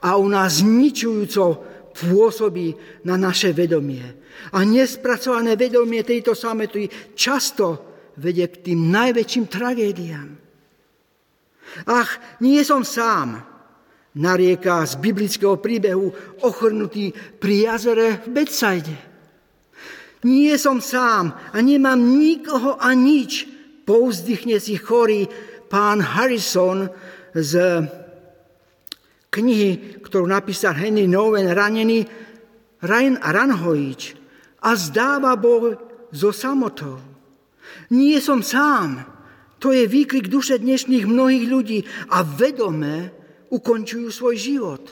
[0.00, 1.44] a u nás zničujúco
[1.92, 2.72] pôsobí
[3.04, 4.04] na naše vedomie.
[4.56, 10.28] A nespracované vedomie tejto samoty často vedie k tým najväčším tragédiám.
[11.86, 12.10] Ach,
[12.42, 13.49] nie som sám,
[14.16, 16.10] narieka z biblického príbehu
[16.42, 18.96] ochrnutý pri jazere v Betsaide.
[20.26, 23.48] Nie som sám a nemám nikoho a nič,
[23.88, 25.24] povzdychne si chorý
[25.70, 26.90] pán Harrison
[27.32, 27.86] z
[29.30, 32.04] knihy, ktorú napísal Henry Nowen, ranený
[32.82, 34.18] Ryan Ranhojič
[34.60, 35.78] a zdáva Boh
[36.10, 36.98] so samotou.
[37.94, 39.06] Nie som sám,
[39.62, 41.78] to je výkrik duše dnešných mnohých ľudí
[42.10, 43.19] a vedome
[43.50, 44.84] ukončujú svoj život.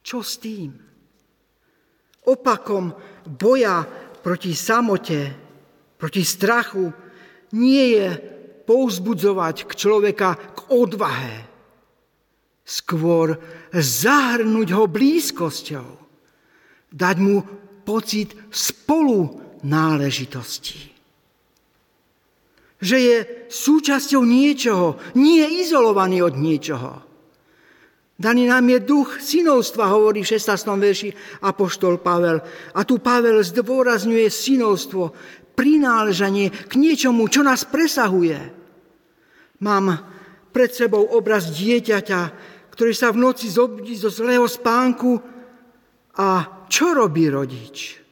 [0.00, 0.70] Čo s tým?
[2.26, 2.90] Opakom
[3.26, 3.86] boja
[4.24, 5.30] proti samote,
[5.94, 6.90] proti strachu
[7.54, 8.08] nie je
[8.66, 11.46] pouzbudzovať k človeka k odvahe.
[12.66, 13.38] Skôr
[13.70, 15.88] zahrnúť ho blízkosťou.
[16.90, 17.46] Dať mu
[17.86, 20.95] pocit spolu náležitosti
[22.76, 23.16] že je
[23.48, 27.06] súčasťou niečoho, nie je izolovaný od niečoho.
[28.16, 30.72] Daný nám je duch synovstva, hovorí v 16.
[30.80, 31.10] verši
[31.44, 32.40] Apoštol Pavel.
[32.72, 35.12] A tu Pavel zdôrazňuje synovstvo,
[35.52, 38.40] prináležanie k niečomu, čo nás presahuje.
[39.60, 40.00] Mám
[40.52, 42.20] pred sebou obraz dieťaťa,
[42.72, 45.20] ktorý sa v noci zobudí zo zlého spánku
[46.16, 46.28] a
[46.68, 48.05] čo robí rodič?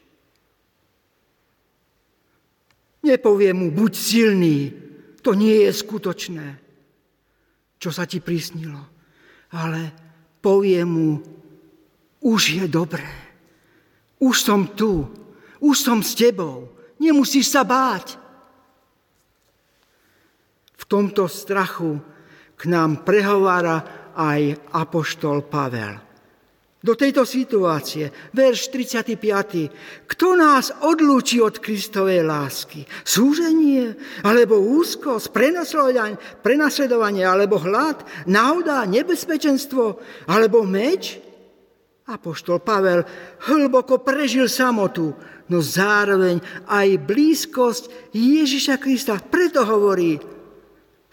[3.04, 4.72] Nepovie mu, buď silný,
[5.20, 6.46] to nie je skutočné,
[7.76, 8.80] čo sa ti prisnilo.
[9.52, 9.92] Ale
[10.40, 11.20] povie mu,
[12.24, 13.04] už je dobré,
[14.20, 15.04] už som tu,
[15.60, 18.16] už som s tebou, nemusíš sa báť.
[20.80, 22.00] V tomto strachu
[22.56, 23.84] k nám prehovára
[24.16, 26.03] aj apoštol Pavel
[26.84, 28.12] do tejto situácie.
[28.36, 30.04] Verš 35.
[30.04, 32.84] Kto nás odlúči od Kristovej lásky?
[33.00, 33.96] Súženie?
[34.20, 35.32] Alebo úzkosť?
[36.44, 37.24] Prenasledovanie?
[37.24, 38.04] Alebo hlad?
[38.28, 38.84] Náhoda?
[38.84, 39.96] Nebezpečenstvo?
[40.28, 41.24] Alebo meč?
[42.04, 43.00] Apoštol Pavel
[43.48, 45.16] hlboko prežil samotu,
[45.48, 46.36] no zároveň
[46.68, 49.16] aj blízkosť Ježiša Krista.
[49.16, 50.20] Preto hovorí,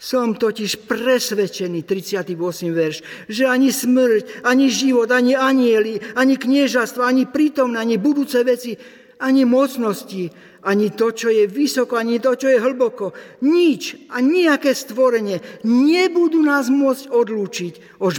[0.02, 2.34] som totiž presvedčený, 38.
[2.74, 8.74] verš, že ani smrť, ani život, ani anieli, ani kniežastvo, ani prítomné, ani budúce veci,
[9.22, 10.26] ani mocnosti,
[10.66, 13.14] ani to, čo je vysoko, ani to, čo je hlboko,
[13.46, 18.14] nič a nejaké stvorenie nebudú nás môcť odlúčiť od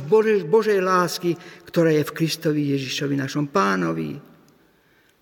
[0.48, 1.36] Božej lásky,
[1.68, 4.16] ktorá je v Kristovi Ježišovi, našom pánovi.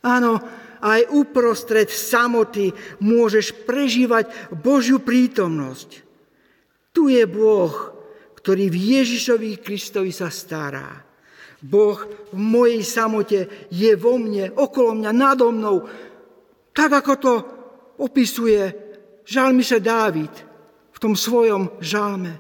[0.06, 0.38] Áno,
[0.78, 2.70] aj uprostred samoty
[3.02, 6.11] môžeš prežívať Božiu prítomnosť.
[7.02, 7.74] Tu je Boh,
[8.38, 11.02] ktorý v Ježišovi Kristovi sa stará.
[11.58, 11.98] Boh
[12.30, 15.82] v mojej samote je vo mne, okolo mňa, nado mnou.
[16.70, 17.34] Tak ako to
[18.06, 18.62] opisuje
[19.26, 20.30] žalmise Dávid
[20.94, 22.38] v tom svojom žalme.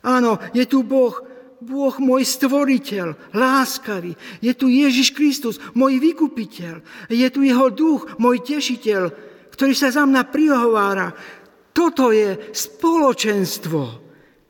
[0.00, 1.12] Áno, je tu Boh,
[1.60, 4.16] Boh môj stvoriteľ, láskavý.
[4.40, 6.80] Je tu Ježiš Kristus, môj vykupiteľ.
[7.12, 9.12] Je tu jeho duch, môj tešiteľ,
[9.52, 11.12] ktorý sa za mňa prihovára.
[11.72, 13.80] Toto je spoločenstvo,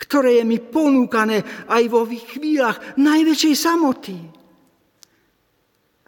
[0.01, 4.17] ktoré je mi ponúkané aj vo chvíľach najväčšej samoty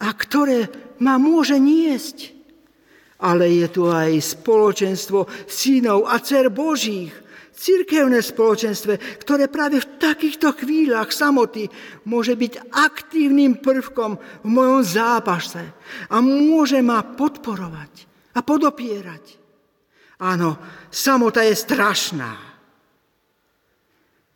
[0.01, 0.67] a ktoré
[1.05, 2.41] ma môže niesť
[3.21, 7.13] ale je tu aj spoločenstvo synov a dcer Božích,
[7.61, 11.69] Cirkevné spoločenstve, ktoré práve v takýchto chvíľach samoty
[12.09, 15.61] môže byť aktívnym prvkom v mojom zápase
[16.09, 19.40] a môže ma podporovať a podopierať.
[20.21, 20.61] Áno,
[20.93, 22.33] samota je strašná.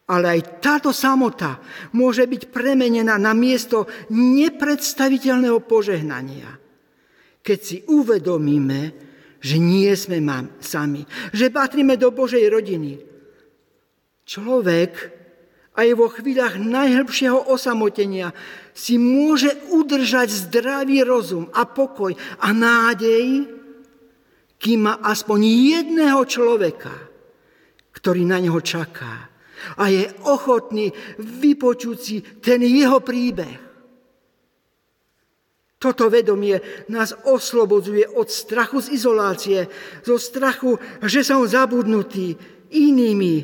[0.04, 1.60] Ale aj táto samota
[1.96, 6.60] môže byť premenená na miesto nepredstaviteľného požehnania.
[7.40, 8.80] Keď si uvedomíme,
[9.40, 10.20] že nie sme
[10.60, 13.14] sami, že patríme do Božej rodiny,
[14.24, 15.12] Človek
[15.76, 18.32] aj vo chvíľach najhlbšieho osamotenia
[18.72, 23.44] si môže udržať zdravý rozum a pokoj a nádej,
[24.64, 26.96] kým má aspoň jedného človeka,
[27.92, 29.28] ktorý na neho čaká
[29.76, 30.88] a je ochotný
[31.20, 33.60] vypočuť si ten jeho príbeh.
[35.76, 36.56] Toto vedomie
[36.88, 39.68] nás oslobodzuje od strachu z izolácie,
[40.00, 42.32] zo strachu, že som zabudnutý
[42.72, 43.36] inými,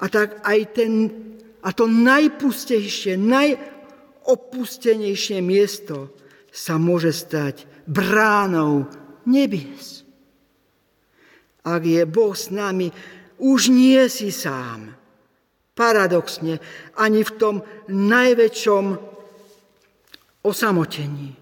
[0.00, 1.12] a tak aj ten,
[1.60, 6.16] a to najpustejšie, najopustenejšie miesto
[6.48, 8.88] sa môže stať bránou
[9.28, 10.01] nebies.
[11.62, 12.90] Ak je Boh s nami,
[13.38, 14.94] už nie si sám.
[15.72, 16.58] Paradoxne,
[16.98, 17.56] ani v tom
[17.88, 18.84] najväčšom
[20.42, 21.32] osamotení.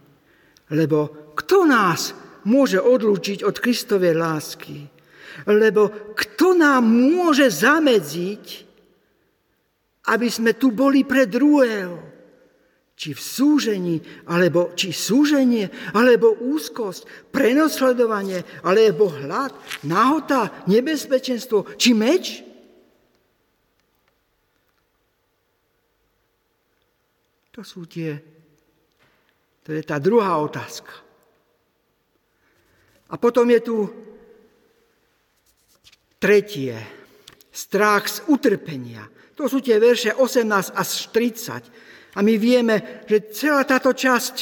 [0.70, 2.14] Lebo kto nás
[2.46, 4.86] môže odlúčiť od Kristovej lásky?
[5.48, 8.44] Lebo kto nám môže zamedziť,
[10.10, 12.09] aby sme tu boli pre druhého?
[13.00, 13.96] Či v súžení,
[14.28, 19.56] alebo či súženie, alebo úzkosť, prenosledovanie, alebo hlad,
[19.88, 22.44] nahota, nebezpečenstvo, či meč?
[27.56, 28.20] To sú tie,
[29.64, 30.92] to je tá druhá otázka.
[33.08, 33.76] A potom je tu
[36.20, 36.76] Tretie,
[37.48, 39.08] strach z utrpenia.
[39.40, 41.89] To sú tie verše 18 až 30.
[42.14, 44.36] A my vieme, že celá táto časť,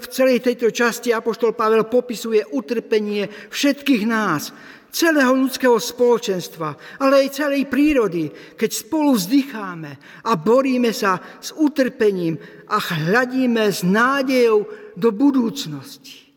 [0.00, 4.52] v celej tejto časti Apoštol Pavel popisuje utrpenie všetkých nás,
[4.92, 9.92] celého ľudského spoločenstva, ale aj celej prírody, keď spolu vzdycháme
[10.28, 12.36] a boríme sa s utrpením
[12.68, 16.28] a hľadíme s nádejou do budúcnosti.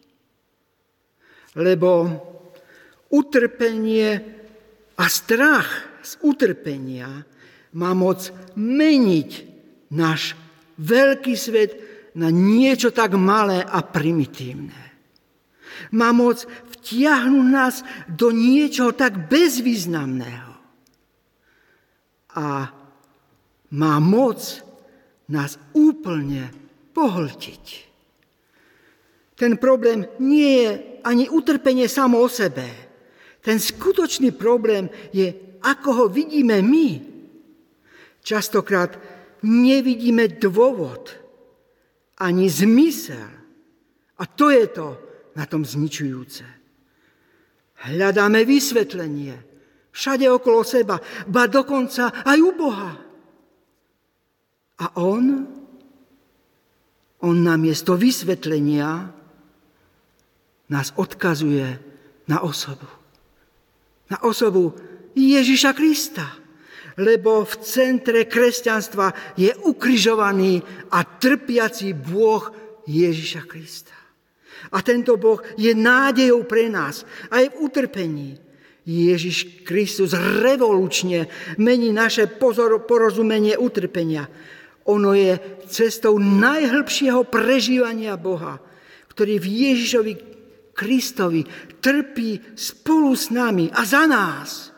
[1.60, 1.92] Lebo
[3.12, 4.24] utrpenie
[4.96, 7.28] a strach z utrpenia
[7.76, 9.32] má moc meniť
[9.92, 10.40] náš
[10.80, 11.72] veľký svet
[12.16, 14.82] na niečo tak malé a primitívne.
[15.92, 17.76] Má moc vtiahnuť nás
[18.08, 20.54] do niečoho tak bezvýznamného.
[22.36, 22.48] A
[23.76, 24.40] má moc
[25.28, 26.52] nás úplne
[26.96, 27.66] pohltiť.
[29.36, 30.72] Ten problém nie je
[31.04, 32.86] ani utrpenie samo o sebe,
[33.46, 35.30] ten skutočný problém je,
[35.62, 36.98] ako ho vidíme my.
[38.26, 38.98] Častokrát
[39.46, 41.14] nevidíme dôvod
[42.18, 43.30] ani zmysel.
[44.18, 44.88] A to je to
[45.38, 46.48] na tom zničujúce.
[47.86, 49.36] Hľadáme vysvetlenie
[49.94, 50.98] všade okolo seba,
[51.30, 52.94] ba dokonca aj u Boha.
[54.82, 55.24] A On,
[57.22, 59.14] On namiesto vysvetlenia
[60.68, 61.78] nás odkazuje
[62.26, 63.06] na osobu
[64.10, 64.74] na osobu
[65.16, 66.45] Ježiša Krista.
[66.96, 70.64] Lebo v centre kresťanstva je ukrižovaný
[70.96, 72.48] a trpiaci Boh
[72.88, 73.96] Ježiša Krista.
[74.72, 78.30] A tento Boh je nádejou pre nás aj v utrpení.
[78.86, 81.26] Ježiš Kristus revolučne
[81.58, 84.30] mení naše pozor, porozumenie utrpenia.
[84.86, 88.62] Ono je cestou najhlbšieho prežívania Boha,
[89.10, 90.14] ktorý v Ježišovi
[90.78, 91.42] Kristovi
[91.82, 94.75] trpí spolu s nami a za nás.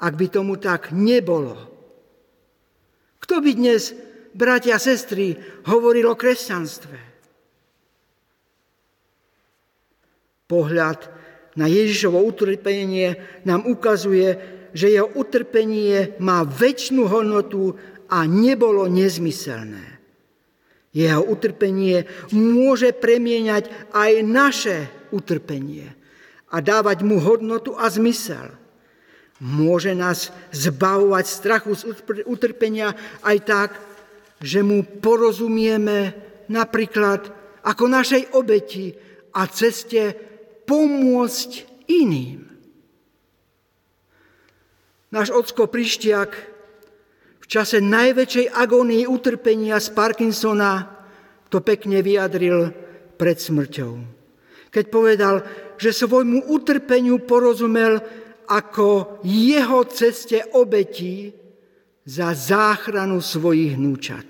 [0.00, 1.70] Ak by tomu tak nebolo,
[3.20, 3.94] kto by dnes,
[4.32, 5.36] bratia a sestry,
[5.68, 6.98] hovoril o kresťanstve?
[10.50, 11.00] Pohľad
[11.54, 13.14] na Ježišovo utrpenie
[13.46, 14.34] nám ukazuje,
[14.74, 17.78] že jeho utrpenie má väčšinu hodnotu
[18.10, 20.02] a nebolo nezmyselné.
[20.90, 22.02] Jeho utrpenie
[22.34, 24.76] môže premieňať aj naše
[25.14, 25.86] utrpenie
[26.50, 28.59] a dávať mu hodnotu a zmysel.
[29.40, 31.82] Môže nás zbavovať strachu z
[32.28, 32.92] utrpenia
[33.24, 33.70] aj tak,
[34.40, 36.12] že mu porozumieme
[36.52, 37.32] napríklad
[37.64, 38.92] ako našej obeti
[39.32, 40.12] a ceste
[40.68, 41.50] pomôcť
[41.88, 42.40] iným.
[45.10, 46.50] Náš ocko Prištiak
[47.50, 50.86] čase najväčšej agónii utrpenia z Parkinsona
[51.50, 52.70] to pekne vyjadril
[53.18, 54.22] pred smrťou.
[54.70, 55.42] keď povedal,
[55.74, 57.98] že svojmu utrpeniu porozumel
[58.50, 61.30] ako jeho ceste obetí
[62.02, 64.26] za záchranu svojich núčat.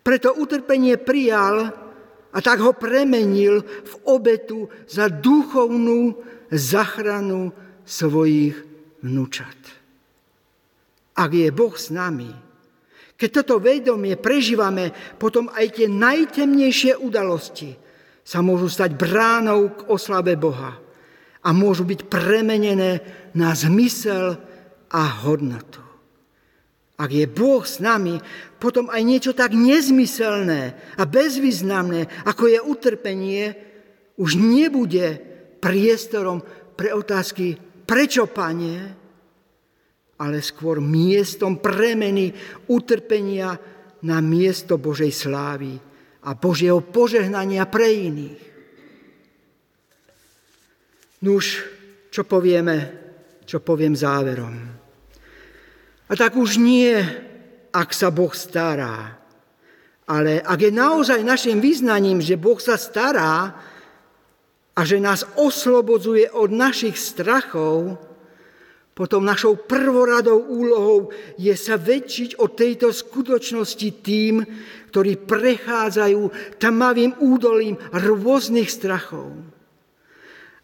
[0.00, 1.68] Preto utrpenie prijal
[2.32, 6.16] a tak ho premenil v obetu za duchovnú
[6.48, 7.52] zachranu
[7.84, 8.56] svojich
[9.04, 9.58] vnúčat.
[11.16, 12.32] Ak je Boh s nami,
[13.16, 17.72] keď toto vedomie prežívame, potom aj tie najtemnejšie udalosti
[18.20, 20.85] sa môžu stať bránou k oslave Boha
[21.46, 22.98] a môžu byť premenené
[23.38, 24.34] na zmysel
[24.90, 25.78] a hodnotu.
[26.96, 28.18] Ak je Boh s nami,
[28.58, 33.44] potom aj niečo tak nezmyselné a bezvýznamné, ako je utrpenie,
[34.16, 35.20] už nebude
[35.60, 36.40] priestorom
[36.74, 38.96] pre otázky, prečo, pane,
[40.16, 42.32] ale skôr miestom premeny
[42.72, 43.60] utrpenia
[44.08, 45.76] na miesto Božej slávy
[46.24, 48.45] a Božieho požehnania pre iných.
[51.24, 51.64] Nuž,
[52.12, 52.92] čo povieme,
[53.46, 54.54] čo poviem záverom.
[56.06, 56.92] A tak už nie,
[57.72, 59.16] ak sa Boh stará,
[60.06, 63.58] ale ak je naozaj našim význaním, že Boh sa stará
[64.76, 67.98] a že nás oslobodzuje od našich strachov,
[68.96, 74.40] potom našou prvoradou úlohou je sa väčšiť o tejto skutočnosti tým,
[74.88, 79.55] ktorí prechádzajú tamavým údolím rôznych strachov.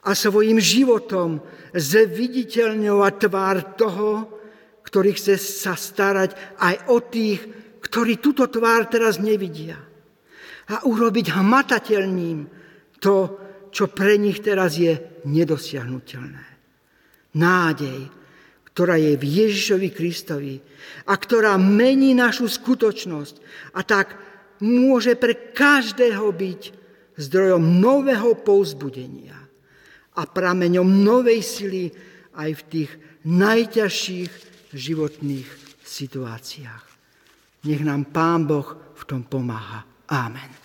[0.03, 1.39] A svojim životom
[1.73, 4.11] zviditeľňovať tvár toho,
[4.83, 7.41] ktorý chce sa starať aj o tých,
[7.81, 9.79] ktorí túto tvár teraz nevidia.
[10.69, 12.39] A urobiť hmatateľným
[12.99, 13.17] to,
[13.73, 16.47] čo pre nich teraz je nedosiahnutelné.
[17.39, 18.11] Nádej,
[18.73, 20.61] ktorá je v Ježišovi Kristovi
[21.09, 23.35] a ktorá mení našu skutočnosť
[23.77, 24.17] a tak
[24.61, 26.61] môže pre každého byť
[27.17, 29.42] zdrojom nového povzbudenia
[30.17, 31.85] a prameňom novej sily
[32.37, 32.91] aj v tých
[33.25, 34.33] najťažších
[34.73, 35.49] životných
[35.85, 36.85] situáciách.
[37.69, 39.87] Nech nám Pán Boh v tom pomáha.
[40.11, 40.62] Amen.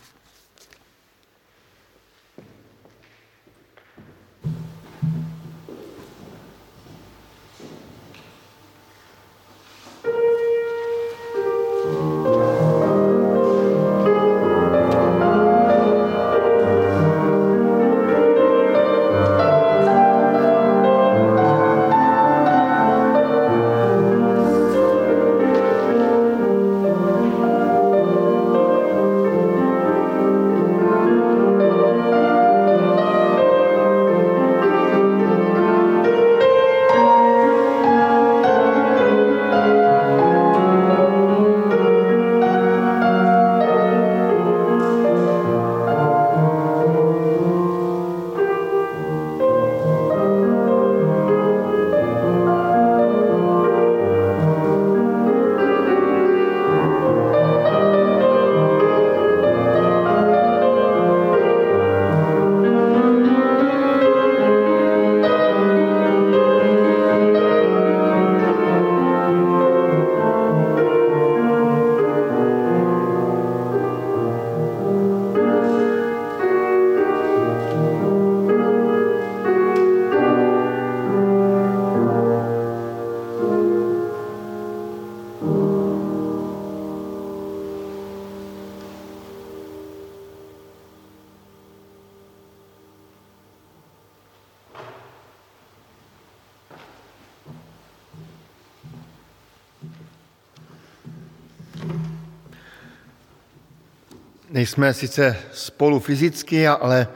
[104.68, 107.07] Nejsme sice spolu fyzicky, ale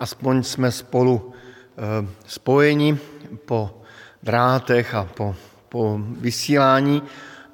[0.00, 2.98] aspoň jsme spolu eh, spojeni
[3.44, 3.82] po
[4.22, 5.34] drátech a po,
[5.68, 7.02] po vysílání.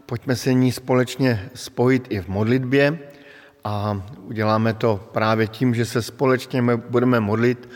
[0.07, 2.99] Pojďme se ní společně spojit i v modlitbě
[3.65, 7.69] a uděláme to právě tím, že se společně budeme modlit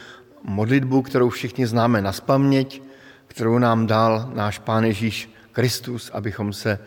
[0.42, 2.82] modlitbu, kterou všichni známe na spaměť,
[3.26, 6.78] kterou nám dal náš Pán Ježíš Kristus, abychom se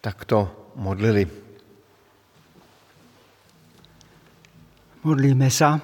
[0.00, 1.49] takto modlili.
[5.00, 5.80] Modlíme sa.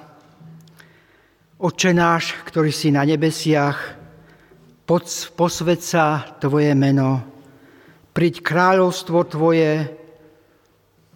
[1.57, 3.97] Oče náš, ktorý si na nebesiach,
[5.33, 7.25] posved sa Tvoje meno,
[8.13, 9.89] príď kráľovstvo Tvoje,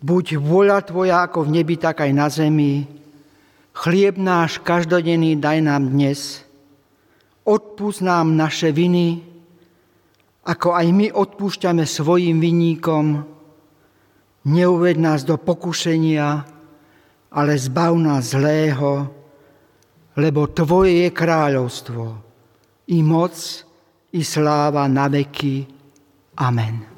[0.02, 2.90] buď voľa Tvoja ako v nebi, tak aj na zemi.
[3.70, 6.42] Chlieb náš každodenný daj nám dnes.
[7.46, 9.22] Odpúsť nám naše viny,
[10.50, 13.30] ako aj my odpúšťame svojim vinníkom.
[14.50, 16.50] Neuved nás do pokušenia,
[17.32, 19.08] ale zbav nás zlého,
[20.20, 22.04] lebo Tvoje je kráľovstvo,
[22.92, 23.36] i moc,
[24.12, 25.64] i sláva na veky.
[26.36, 26.91] Amen.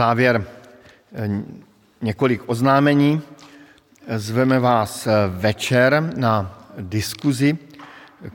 [0.00, 0.44] Závěr
[1.14, 1.28] eh,
[2.02, 3.22] několik oznámení.
[4.16, 7.58] Zveme vás eh, večer na diskuzi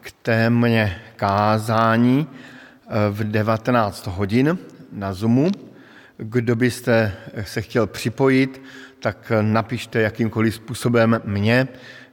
[0.01, 4.57] k témě kázání eh, v 19 hodin
[4.91, 5.51] na Zoomu.
[6.17, 7.13] Kdo byste
[7.43, 8.61] se chtěl připojit,
[8.99, 11.67] tak napište jakýmkoliv způsobem mě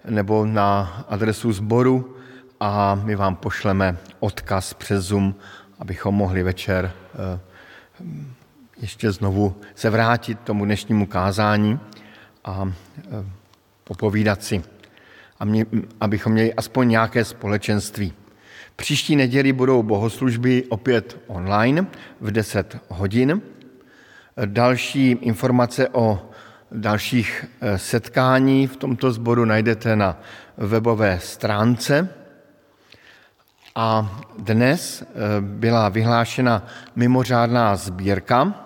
[0.09, 2.17] nebo na adresu sboru
[2.61, 5.35] a my vám pošleme odkaz přes Zoom,
[5.79, 6.93] abychom mohli večer
[8.83, 11.81] ještě znovu se vrátit tomu dnešnímu kázání
[12.45, 13.25] a e,
[13.85, 14.63] popovídat si,
[16.01, 18.13] abychom měli aspoň nějaké společenství.
[18.77, 21.87] Příští neděli budou bohoslužby opět online
[22.21, 23.43] v 10 hodin.
[24.47, 26.31] Další informace o
[26.73, 30.21] dalších e, setkání v tomto sboru najdete na
[30.57, 32.09] webové stránce.
[33.75, 35.07] A dnes e,
[35.41, 36.67] byla vyhlášena
[36.97, 38.63] mimořádná sbírka,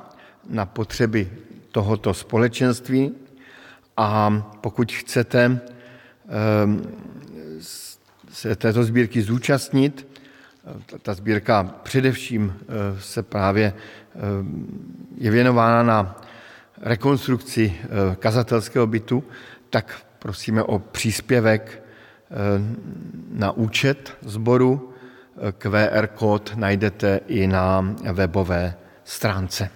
[0.49, 1.31] na potřeby
[1.73, 3.15] tohoto společenství
[3.97, 5.61] a pokud chcete
[6.29, 6.83] ehm,
[8.33, 10.07] se této sbírky zúčastnit,
[11.03, 12.65] ta sbírka především eh,
[13.01, 13.73] se právě
[14.15, 14.67] ehm,
[15.19, 16.21] je věnována na
[16.81, 19.25] rekonstrukci eh, kazatelského bytu,
[19.71, 22.35] tak prosíme o příspěvek eh,
[23.31, 24.93] na účet sboru.
[25.59, 28.75] QR kód najdete i na webové
[29.05, 29.76] stránce.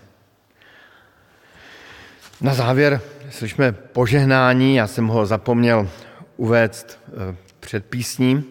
[2.43, 5.89] Na závěr slyšíme požehnání, já jsem ho zapomněl
[6.37, 8.45] uvést eh, před písní,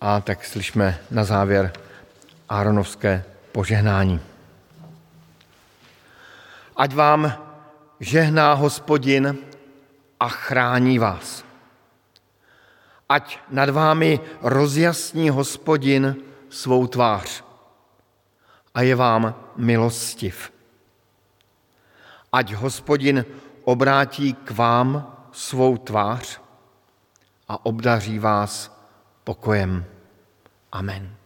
[0.00, 1.72] a tak slyšíme na závěr
[2.48, 4.20] Áronovské požehnání.
[6.76, 7.32] Ať vám
[8.00, 9.36] žehná hospodin
[10.20, 11.44] a chrání vás.
[13.08, 16.16] Ať nad vámi rozjasní hospodin
[16.48, 17.44] svou tvář
[18.74, 20.57] a je vám milostiv
[22.32, 23.24] ať hospodin
[23.64, 26.40] obrátí k vám svou tvář
[27.48, 28.72] a obdaří vás
[29.24, 29.84] pokojem.
[30.72, 31.17] Amen.